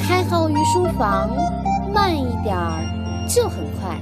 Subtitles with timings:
[0.00, 1.30] 开好御书房，
[1.94, 4.00] 慢一点儿就很快。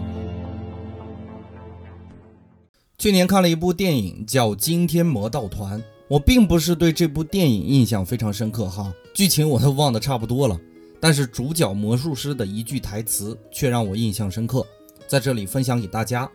[2.96, 5.79] 去年看了一部电影，叫《惊天魔盗团》。
[6.09, 10.59] 我并不是对这部电影印象非常深刻哈，剧情我都忘得差不多了。
[10.98, 14.66] 但是主角魔术师的一句台词却让我印象深刻，
[15.07, 16.27] 在这里分享给大家。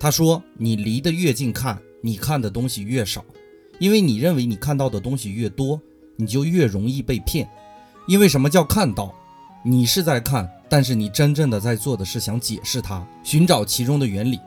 [0.00, 3.22] 他说：“你离得越近看，你看的东西越少，
[3.78, 5.78] 因为你认为你看到的东西越多，
[6.16, 7.46] 你就越容易被骗。
[8.06, 9.12] 因为什么叫看到？
[9.62, 14.38] 你是在看，但是你真正的在做的是想解释它，寻找其中的原理。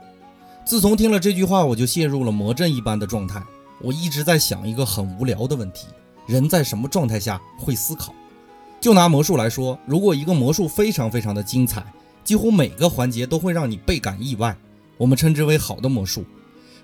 [0.64, 3.42] 自从听了这句话，我就陷入了魔怔一般的状态。
[3.82, 5.88] 我一直在想一个很无聊的问题：
[6.28, 8.14] 人在什么状态下会思考？
[8.80, 11.84] 就拿魔术来说，如果一个魔术非常非常的精彩，
[12.24, 14.56] 几乎每个环节都会让你倍感意外。”
[14.98, 16.26] 我们称之为好的魔术，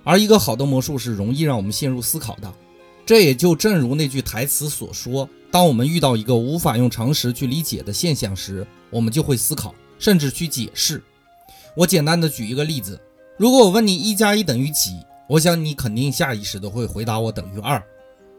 [0.03, 2.53] 而一个好的魔术是容易让我们陷入思考的。
[3.05, 10.99] 这也就正如那句台词所说：当我们遇到一个无法用常识去理解的现象时，我们就会思考，甚至去解释。
[11.77, 12.99] 我简单的举一个例子：
[13.37, 14.93] 如果我问你一加一等于几，
[15.29, 17.79] 我想你肯定下意识的会回答我等于二。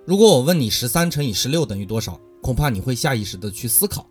[0.05, 4.05] 如果我问你十三乘以十六等于多少，恐怕你会下意识的去思考。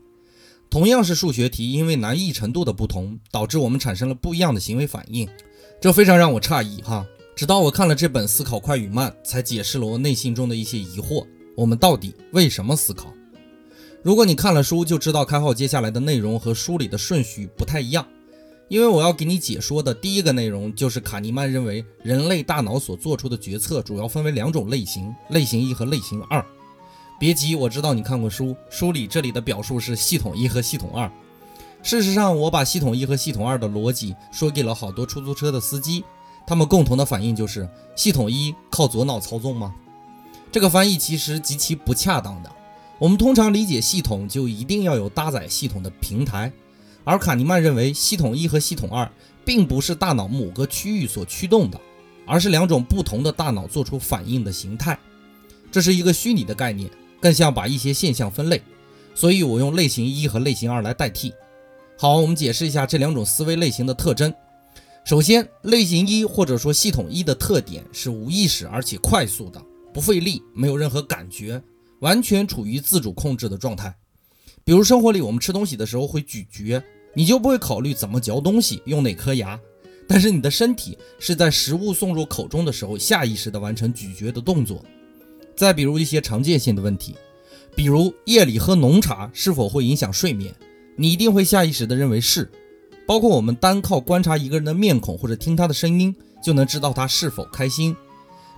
[0.69, 5.27] 同样是数学题，因为难易程度的不同，导致我们产生了不一样的行为反应。
[5.81, 7.05] 这非常让我诧异哈！
[7.35, 11.27] 直到我看了这本《思考快与慢》，才解释了我内心中的一些疑惑。
[11.55, 13.13] 我们到底为什么思考？
[14.01, 18.05] 如果你看了书，就知道开号接下来的内容和书里的顺序不太一样。
[18.69, 26.43] 因为我要给你解说的第一个内容，就是卡尼曼认为人类大脑所做出的决策主要分为两种类型：类型一和类型二。
[27.19, 31.11] 别急，我知道你看过书，书里这里的表述是系统一和系统二。
[31.83, 36.03] 事实上，我把系统一和系统二的逻辑说给了好多出租车的司机，
[36.47, 39.75] 他们共同的反应就是：系统一靠左脑操纵吗？
[40.53, 42.51] 这个翻译其实极其不恰当的。
[42.99, 46.53] 我们通常理解系统就一定要有搭载系统的平台，
[47.03, 49.11] 而卡尼曼认为系统一和系统二
[49.43, 51.81] 并不是大脑某个区域所驱动的，
[52.27, 54.95] 而是两种不同的大脑做出反应的形态。
[55.71, 56.87] 这是一个虚拟的概念，
[57.19, 58.61] 更像把一些现象分类，
[59.15, 61.33] 所以我用类型一和类型二来代替。
[61.97, 64.31] 好，我们解释一下这两种思维类型的特征。
[65.03, 69.59] 首先，类型一或者说系统一的特点是无意识而且快速的，
[69.93, 71.61] 不费力，没有任何感觉，
[71.99, 73.95] 完全处于自主控制的状态。
[74.63, 76.81] 比如生活里我们吃东西的时候会咀嚼，
[77.13, 79.59] 你就不会考虑怎么嚼东西，用哪颗牙，
[80.07, 84.83] 但是你的身体是在食物送入口中的时候下意识的完成咀嚼的动作。
[85.55, 87.15] 再比如一些常见性的问题，
[87.75, 90.53] 比如夜里喝浓茶是否会影响睡眠？
[90.95, 92.51] 你一定会下意识地认为是，
[93.05, 97.95] 包括我们单靠观察一个人的面孔或者听他的声音，就能知道他是否开心。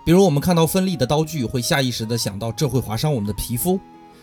[0.05, 3.79] 比如我们看到锋利的刀具，会下意识地想到这会划伤我们的皮肤；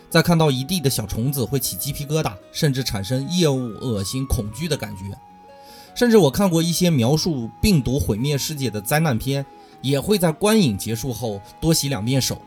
[0.09, 5.03] 再看到一地的小虫子，会起鸡皮疙瘩，甚至产生厌恶、恶心、恐惧的感觉。
[5.93, 9.45] 甚至我看过一些描述病毒毁灭世界的灾难片，
[9.81, 12.41] 也会在观影结束后多洗两遍手。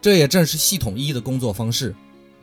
[0.00, 1.92] 这也正是系统一的工作方式。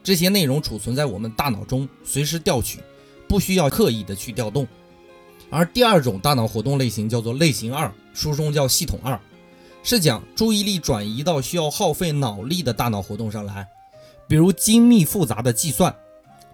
[0.04, 2.82] 这些内容储存在我们大脑中，随时调取，
[3.30, 4.68] 不需要刻意的去调动。
[5.50, 9.18] 而第二种大脑活动类型叫做类型二，书中叫系统二，
[9.84, 13.68] 是讲注意力转移到需要耗费脑力的大脑活动上来，
[14.28, 15.94] 比如精密复杂的计算，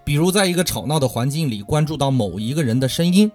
[0.03, 3.31] 比如在一个吵闹的环境里关注到某一个人的声音，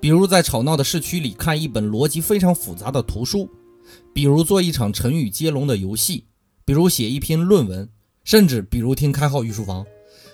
[0.00, 3.50] 比如在吵闹的市区里看一本逻辑非常复杂的图书，
[4.14, 6.24] 比如做一场成语接龙的游戏，
[6.64, 7.88] 比如写一篇论文。
[8.24, 9.86] 甚至比如听开号御书房，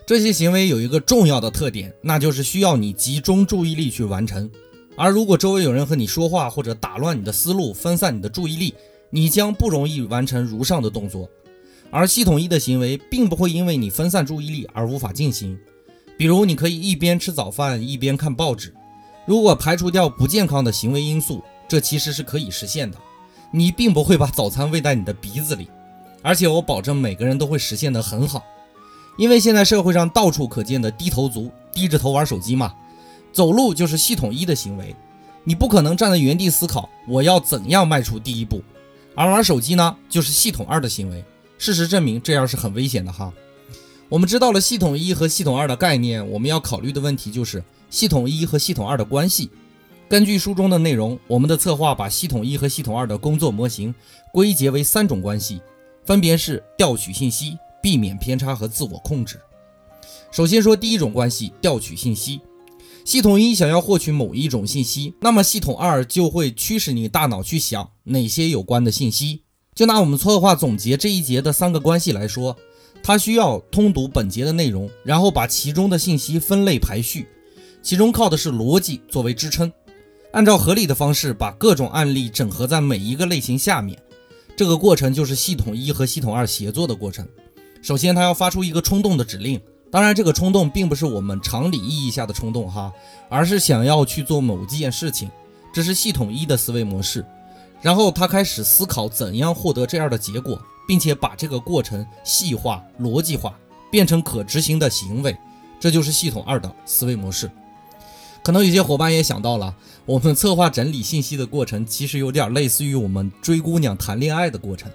[0.07, 4.51] 这些行为有一个重要的特点，那就是需要你集中注意力去完成。
[5.03, 8.73] 而如果周围有人和你说话或者打乱你的思路，分散你的注意力，
[9.11, 11.29] 你将不容易完成如上的动作。
[11.91, 15.59] 而系统一的行为并不会因为你分散注意力而无法进行。
[16.17, 18.73] 比如，你可以一边吃早饭一边看报纸。
[19.27, 22.97] 如果排除掉不健康的行为因素，这其实是可以实现的。
[23.51, 25.67] 你并不会把早餐喂在你的鼻子里。
[26.23, 28.45] 而且我保证每个人都会实现得很好，
[29.19, 32.73] 因为现在社会上到处可见的低头族，低着头玩手机嘛，
[33.33, 34.95] 走路就是系统一的行为，
[35.45, 38.63] 你不可能站在原地思考我要怎样迈出第一步，
[39.15, 41.25] 而玩手机呢，就是系统二的行为。
[41.59, 43.33] 事实证明这样是很危险的哈。
[44.09, 49.49] 我们知道了系统一和系统二的概念，我们要考虑的问题就是系统一和系统二的关系。
[50.09, 53.95] 根据书中的内容，我们的策划把系统一和系统二的工作模型
[54.33, 55.61] 归结为三种关系。
[56.05, 59.41] 分别是调取信息、避免偏差和自我控制。
[60.33, 62.41] 首先说第一种关系，调取信息。
[63.05, 69.43] 系统一想要获取某一种信息，那么系统二就会驱使你大脑去想哪些有关的信息。
[69.75, 72.57] 就拿我们策划总结这一节的三个关系来说，
[73.03, 77.27] 它需要通读本节的内容，然后把其中的信息分类排序，
[77.83, 79.73] 其中靠的是逻辑作为支撑，
[80.33, 83.99] 按照合理的方式把各种案例整合在每一个类型下面。
[84.57, 87.27] 这个过程就是系统一和系统二协作的过程。
[87.81, 89.61] 首先，它要发出一个冲动的指令，
[89.93, 92.93] 当然，这个冲动并不是我们常理意义下的冲动哈，
[93.29, 95.31] 而是想要去做某件事情，
[95.73, 97.25] 这是系统一的思维模式。
[97.81, 100.61] 然后他开始思考怎样获得这样的结果。
[100.85, 103.57] 并且把这个过程细化、逻辑化，
[103.89, 105.35] 变成可执行的行为，
[105.79, 107.49] 这就是系统二的思维模式。
[108.43, 109.75] 可能有些伙伴也想到了，
[110.05, 114.91] 我们策划整理信息的过程，其实有点类似于我们追姑娘、谈恋爱的过程。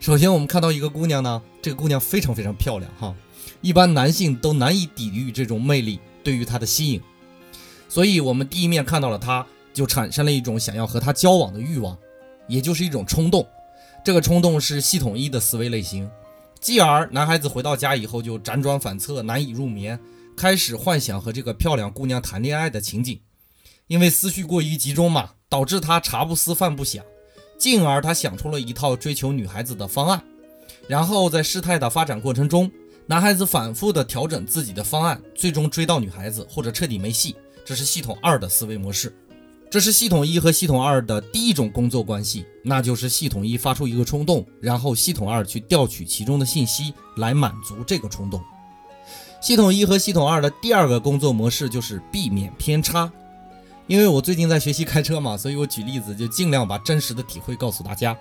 [0.00, 3.14] 首先，我们看到一个姑娘呢，这个姑娘非常非常漂亮哈，
[3.60, 7.00] 一般男性都难以抵御这种魅力对于她的吸引，
[7.88, 11.96] 所以我们第一面看到了她，就产生了一种想要和她交往的欲望，
[12.46, 13.46] 也就是一种冲动。
[14.04, 16.10] 这个冲动是系统一的思维类型，
[16.60, 19.98] 继而男孩子回到家以后就辗转反侧，难以入眠，
[20.36, 23.20] 开始幻想和这个漂亮姑娘谈恋爱的情景。
[23.86, 27.04] 因为思绪过于集中嘛，导致他茶不思饭不想，
[27.58, 30.22] 进而他想出了一套追求女孩子的方案。
[30.86, 32.70] 然后在事态的发展过程中，
[33.10, 37.34] 男孩子反复的调整自己的方案，最终追到女孩子或者彻底没戏。
[37.64, 39.16] 这是系统二的思维模式。
[39.70, 48.42] 这是系统一和系统二的第一种工作关系，那就是系统一发出一个冲动，然后系统二去调取其中的信息来满足这个冲动。
[49.40, 53.10] 系统一和系统二的第二个工作模式就是避免偏差。
[53.86, 58.14] 因为我最近在学习开车嘛，所以我举例子就尽量把真实的体会告诉大家。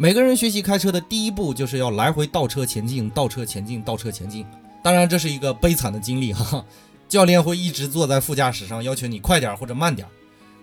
[0.00, 4.46] 每个人学习开车的第一步就是要来回倒车前进，倒车前进，倒车前进。
[4.82, 6.64] 当然这是一个悲惨的经历哈，
[7.06, 10.08] 教练会一直坐在副驾驶上，要求你快点或者慢点。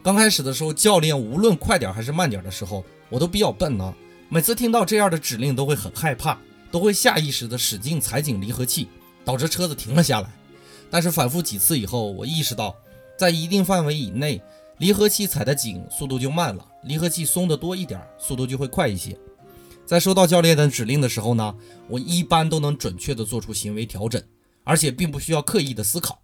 [0.01, 3.93] 刚开始的时候，教练无论快点还是慢点的时候，我都比较笨呢。
[4.27, 6.35] 每次听到这样的指令，都会很害怕，
[6.71, 8.87] 都会下意识的使劲踩紧离合器，
[9.23, 10.27] 导致车子停了下来。
[10.89, 12.75] 但是反复几次以后，我意识到，
[13.15, 14.41] 在一定范围以内，
[14.79, 19.15] 离合器踩得紧，速度就慢了；离合器松得多一点，速度就会快一些。
[19.87, 21.55] 在收到教练的指令的时候呢，
[21.87, 24.21] 我一般都能准确的做出行为调整，
[24.65, 26.19] 而且并不需要刻意的思考。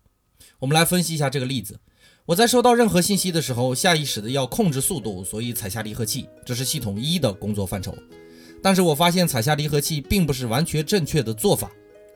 [0.59, 1.79] 我们来分析一下这个例子。
[2.25, 7.95] 我在收到任何信息的时候，下意识的要控制速度，所以踩下离合器，这是系统一的工作范畴。
[8.61, 11.71] 但是我发现踩下离合器并不是完全正确的做法，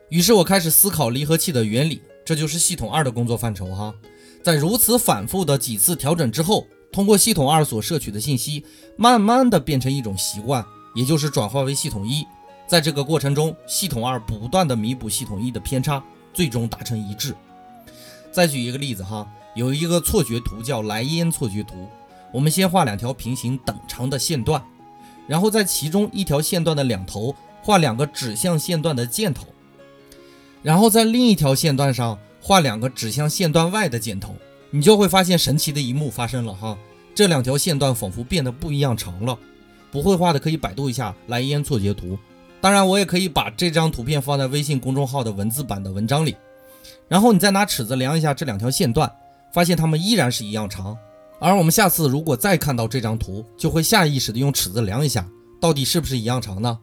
[0.09, 3.95] 于是我开始思考离合器的原理，这就是系统二的工作范畴哈。
[4.43, 8.65] 在如此反复的几次调整之后，通过系统二所摄取的信息，
[8.97, 10.65] 慢慢的变成一种习惯，
[10.97, 12.25] 也就是转化为系统一。
[12.65, 16.03] 在这个过程中，系统二不断的弥补系统一的偏差，
[16.33, 17.35] 最终达成一致。
[18.31, 19.25] 再举一个例子哈。
[19.55, 21.87] 有一个错觉图叫莱茵错觉图，
[22.31, 24.63] 我们先画两条平行等长的线段，
[25.25, 29.47] 然后在其中一条线段的两头画两个指向线段的箭头，
[30.61, 34.35] 然后在另一条线段上画两个指向线段外的箭头，
[34.69, 36.77] 你就会发现神奇的一幕发生了哈，
[37.15, 39.35] 这两条线段仿佛变得不一样长了。
[39.91, 42.17] 不会画的可以百度一下蓝烟错觉图，
[42.61, 46.35] 当然我也可以把这张图片放在微信公众号的文字版的文章里，
[47.07, 49.11] 然后你再拿尺子量一下这两条线段。
[49.53, 50.95] 发现它们依然是一样长，
[51.39, 55.27] 而我们下次如果再看到这张图，就会下意识的用尺子量一下，
[55.59, 56.77] 到底是不是一样长呢？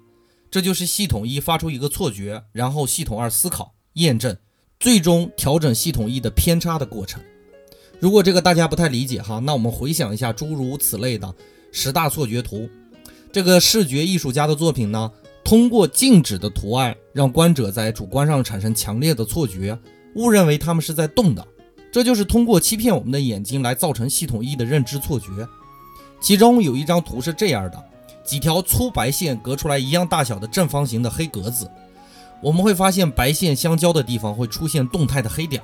[0.50, 4.36] 这就是系统一发出一个错觉，然后系统二思考验证，
[4.80, 7.23] 最终调整系统一的偏差的过程。
[8.00, 11.32] 如果这个大家不太理解哈，那我们回想一下诸如此类的
[11.70, 12.68] 十大错觉图，
[13.35, 15.11] 这个视觉艺术家的作品呢，
[15.43, 19.76] 通过静止的图案，让观者在主观上产生强烈的错觉，
[20.14, 21.45] 误认为他们是在动的。
[21.91, 25.26] 这就是通过欺骗我们的眼睛来造成系统一的认知错觉。
[26.21, 27.85] 其中有一张图是这样的：
[28.25, 31.69] 几条粗白线隔出来一样大小的正方形的黑格子，
[32.41, 35.61] 我们会发现白线相交的地方会出现动态的黑点。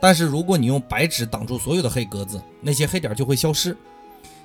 [0.00, 3.76] 但是如果你用白纸挡住所有的黑格子，那些黑点就会消失。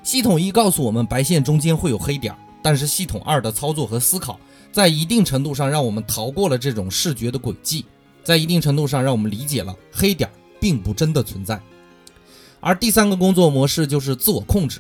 [0.04, 4.40] 系统一告诉我们白线中间会有黑点，但是系统二的操作和思考
[4.72, 7.86] 在一定程度上让我们逃过了这种视觉的轨迹，
[8.24, 10.30] 在一定程度上让我们理解了黑点。
[10.62, 11.60] 并不真的存在，
[12.60, 14.80] 而第三个工作模式就是自我控制。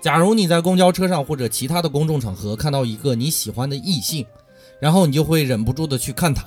[0.00, 4.26] 假如你在公交车上或者其他的公众场合看到一个你喜欢的异性，
[4.80, 6.44] 然后你就会忍不住的去看他，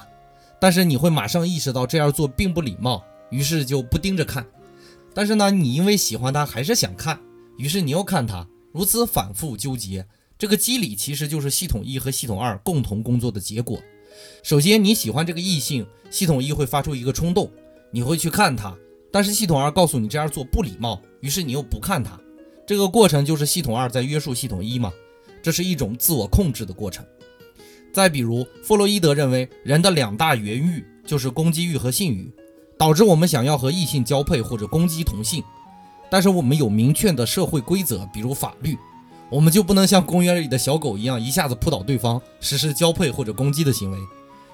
[0.59, 4.45] 但是你会马上意识到这样做并不礼貌，于是就不盯着看。
[5.13, 7.17] 但是呢，你因为喜欢他还是想看，
[7.57, 10.05] 于是你又看他，如此反复纠结。
[10.37, 13.81] 这个机理其实就是系统一和系统二共同工作的结果。
[14.41, 17.49] 首先你喜欢这个异性，系统一会发出一个冲动。
[17.91, 18.75] 你会去看他，
[19.11, 22.19] 但是系统二告诉你这样做不礼貌，于是你又不看他。
[22.65, 24.91] 这个过程就是系统二在约束系统一嘛，
[25.41, 27.05] 这是一种自我控制的过程。
[27.93, 32.33] 再比如，弗洛伊德认为人的两大原欲就是攻击欲和性欲，
[32.77, 35.43] 导致我们想要和异性交配或者攻击同性。
[36.13, 38.77] 但是我们有明确的社会规则，比如法律，
[39.31, 43.97] 我们就不能像公园里的小狗一样一下子扑倒对方，实施交配或者攻击的行为。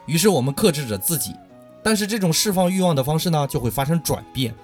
[0.05, 1.35] 于是我们克制着自己，
[1.83, 4.55] 但是这种释放欲望的方式呢，就会发生转变。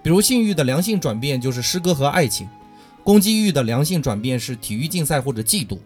[0.00, 2.48] 比如性欲的良性转变就是诗歌和爱情，
[3.02, 5.76] 攻击欲的良性转变是体育竞赛或者嫉妒。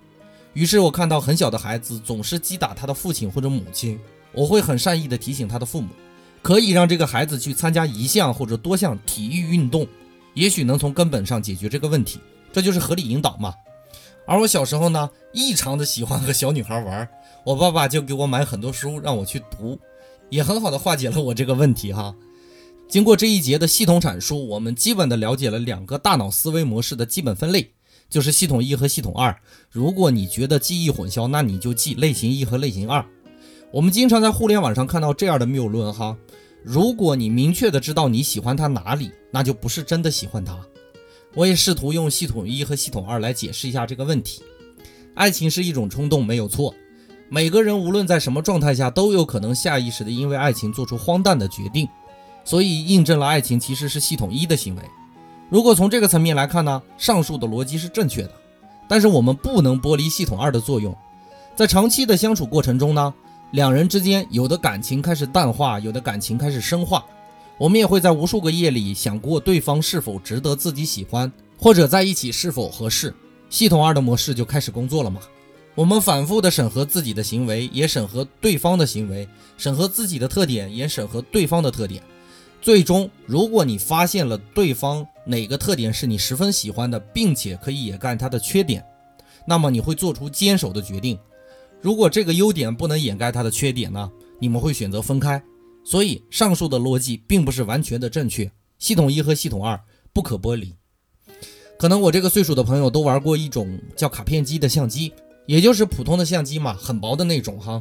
[0.52, 3.98] 于是我看到很小的孩子总是击打他的父亲或者母亲，
[4.32, 5.88] 我会很善意的提醒他的父母，
[6.42, 9.88] 可以让这个孩子去参加一项或者多项体育运动，
[10.38, 12.20] 也许能从根本上解决这个问题。
[12.52, 13.52] 这就是合理引导嘛。
[14.26, 17.08] 而我小时候呢，异常的喜欢和小女孩玩，
[17.44, 19.78] 我爸爸就给我买很多书让我去读，
[20.30, 22.14] 也很好的化解了我这个问题哈。
[22.88, 27.72] 经过这一节的系统阐述，我们基本的了解了两个大脑思维模式的基本分类。
[28.10, 29.38] 就是系统一和系统二。
[29.70, 33.04] 如果你觉得记忆混淆，那你就记类型一和类型二。
[33.70, 36.16] 我们经常在互联网上看到这样的谬论哈。
[36.62, 40.58] 如果你明确的知道你喜欢他哪里，那就不是真的喜欢他。
[41.34, 44.42] 我也试图用系统一和系统二来解释一下这个问题。
[45.14, 46.74] 爱情是一种冲动，没有错。
[47.28, 51.86] 每个人无论在什么状态下，都有可能下意识的因为爱情做出荒诞的决定，
[52.44, 54.82] 所以印证了爱情其实是系统一的行为。
[55.50, 58.32] 如果从这个层面来看呢，上述的逻辑是正确的，
[58.88, 60.96] 但是我们不能剥离系统二的作用。
[61.54, 63.12] 在长期的相处过程中呢，
[63.52, 67.04] 两人之间有的感情开始淡化，有的感情开始深化。
[67.56, 73.12] 我们也会在无数个夜里想过对方是否值得自己喜欢，或者在一起是否合适。
[73.48, 75.20] 系统二的模式就开始工作了嘛？
[75.74, 79.26] 我们反复的审核自己的行为，也审核对方的行为，
[79.56, 82.02] 审核自己的特点，也审核对方的特点。
[82.60, 88.84] 最终，如果你发现了对方哪个特点是你十分喜欢的，并且可以掩盖他的缺点，
[89.46, 91.18] 那么你会做出坚守的决定。
[91.80, 94.10] 如果这个优点不能掩盖他的缺点呢？
[94.40, 95.42] 你们会选择分开。
[95.84, 98.50] 所以，上述的逻辑并不是完全的正确。
[98.78, 99.80] 系统一和系统二
[100.12, 100.74] 不可剥离。
[101.78, 105.12] 可能我这个岁数的朋友都玩过一种叫卡片机的相机，
[105.46, 107.80] 也就是普通的相机嘛，很薄的那种哈。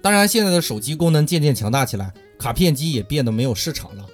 [0.00, 4.06] 当然，现在的手机功能渐渐强大起来，卡片机也变得没有市场了。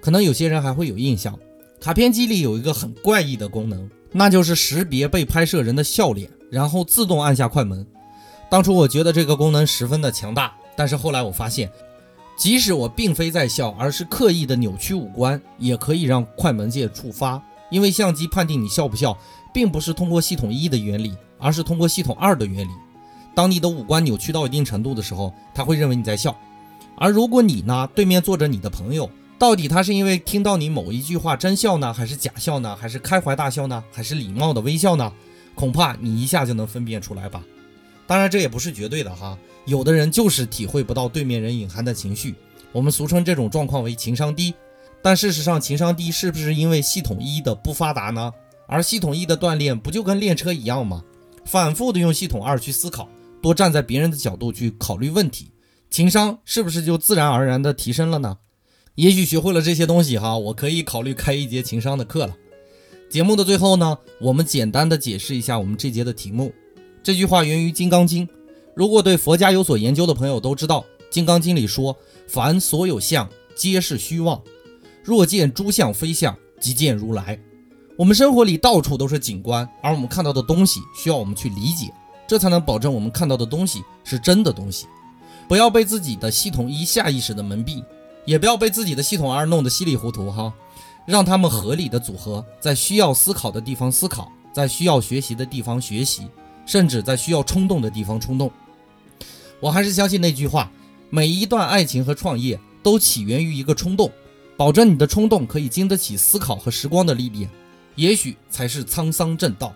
[0.00, 1.38] 可能有些人还会有印象，
[1.80, 7.86] 卡片机里有一个很怪异的功能，那就是识别被拍摄人的笑脸，然后自动按下快门。
[8.54, 11.68] 当初我觉得这个功能十分的强大，但是后来我发现，
[12.38, 17.42] 即使我并非在笑，而是刻意的扭曲五官，也可以让快门键触发。
[17.68, 19.18] 因为相机判定你笑不笑，
[19.52, 22.70] 并不是通过系统一的原理，而是通过系统二的原理。
[23.34, 26.32] 当你的五官扭曲到一定程度的时候，他会认为你在笑。
[26.96, 35.12] 而如果你呢，对面坐着你的朋友，到底他是因为听到你某一句话真笑呢，还是假笑呢，还是开怀大笑呢，还是礼貌的微笑呢？
[35.56, 37.42] 恐怕你一下就能分辨出来吧。
[38.06, 39.38] 当然，这也不是绝对的哈。
[39.66, 42.34] 有的人就是体会不到对面人隐含的情绪，
[42.70, 44.52] 我们俗称这种状况为情商低。
[45.02, 48.32] 但事实上，情商低是不是因为系统一的不发达呢？
[48.66, 51.02] 而系统一的锻炼不就跟练车一样吗？
[51.44, 53.08] 反复的用系统二去思考。
[53.42, 55.50] 多站在别人的角度去考虑问题，
[55.90, 58.38] 情商是不是就自然而然的提升了呢？
[58.94, 62.34] 也许学会了这些东西哈，我可以考虑开一节情商的课了。
[63.10, 66.52] 节目的最后呢，我们简单的解释一下我们这节的题目。
[67.04, 68.26] 这句话源于《金刚经》，
[68.74, 70.80] 如果对佛家有所研究的朋友都知道，
[71.10, 71.94] 《金刚经》里说
[72.26, 74.40] ：“凡所有相，皆是虚妄。
[75.02, 77.38] 若见诸相非相，即见如来。”
[77.98, 81.92] 我们生活里到处都是景观，而我们看到的东西需要我们去理解。
[82.26, 84.86] 这才能保证我们看到的东西是真的东西，
[85.46, 87.84] 不要被自己的系统一下意识的蒙蔽，
[88.24, 90.50] 也不要被自己的系统二弄得稀里糊涂哈。
[91.04, 96.26] 让他们合理的组合，在需要思考的地方思考，在需要学习的地方学习，
[96.66, 98.50] 甚至在需要冲动的地方冲动。
[99.60, 100.70] 我还是相信那句话：
[101.10, 104.10] 每一段爱情和创业都起源于一个冲动，
[104.56, 107.48] 保证你的冲动可以经得起思考和时光的历练，
[107.94, 109.72] 也许才是沧桑正道。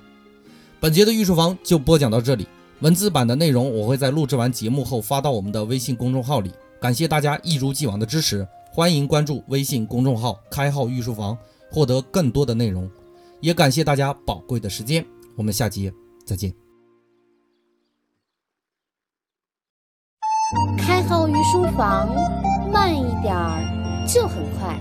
[0.80, 2.46] 本节的御书房就播讲到这里，
[2.80, 6.52] 文字版的内容我会在录制完节目后发到我们的微信公众号里。
[6.80, 11.36] 感谢大家一如既往的支持，欢迎关注微信公众号“开号御书房”，
[11.72, 12.88] 获得更多的内容。
[13.40, 15.04] 也感谢大家宝贵的时间，
[15.34, 15.92] 我们下节
[16.24, 16.67] 再见。
[21.50, 22.06] 书房，
[22.70, 24.76] 慢一点儿就很快。